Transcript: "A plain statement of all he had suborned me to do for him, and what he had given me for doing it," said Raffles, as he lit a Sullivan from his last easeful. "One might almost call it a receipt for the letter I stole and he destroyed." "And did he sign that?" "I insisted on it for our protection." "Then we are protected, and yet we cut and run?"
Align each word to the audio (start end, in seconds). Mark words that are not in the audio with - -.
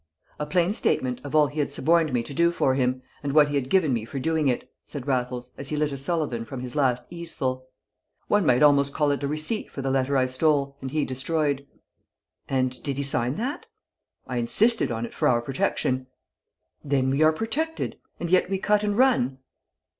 "A 0.39 0.47
plain 0.47 0.73
statement 0.73 1.21
of 1.23 1.35
all 1.35 1.45
he 1.45 1.59
had 1.59 1.71
suborned 1.71 2.11
me 2.11 2.23
to 2.23 2.33
do 2.33 2.49
for 2.51 2.73
him, 2.73 3.03
and 3.21 3.33
what 3.33 3.49
he 3.49 3.53
had 3.55 3.69
given 3.69 3.93
me 3.93 4.03
for 4.03 4.17
doing 4.17 4.47
it," 4.47 4.67
said 4.83 5.05
Raffles, 5.05 5.51
as 5.59 5.69
he 5.69 5.77
lit 5.77 5.91
a 5.91 5.95
Sullivan 5.97 6.43
from 6.43 6.61
his 6.61 6.75
last 6.75 7.05
easeful. 7.11 7.67
"One 8.27 8.43
might 8.43 8.63
almost 8.63 8.95
call 8.95 9.11
it 9.11 9.21
a 9.21 9.27
receipt 9.27 9.69
for 9.69 9.83
the 9.83 9.91
letter 9.91 10.17
I 10.17 10.25
stole 10.25 10.75
and 10.81 10.89
he 10.89 11.05
destroyed." 11.05 11.67
"And 12.49 12.81
did 12.81 12.97
he 12.97 13.03
sign 13.03 13.35
that?" 13.35 13.67
"I 14.25 14.37
insisted 14.37 14.89
on 14.89 15.05
it 15.05 15.13
for 15.13 15.27
our 15.27 15.39
protection." 15.39 16.07
"Then 16.83 17.11
we 17.11 17.21
are 17.21 17.31
protected, 17.31 17.99
and 18.19 18.31
yet 18.31 18.49
we 18.49 18.57
cut 18.57 18.81
and 18.83 18.97
run?" 18.97 19.37